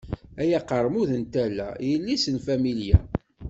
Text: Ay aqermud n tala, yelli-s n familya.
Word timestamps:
Ay 0.41 0.51
aqermud 0.59 1.09
n 1.21 1.23
tala, 1.33 1.69
yelli-s 1.87 2.25
n 2.29 2.37
familya. 2.47 2.99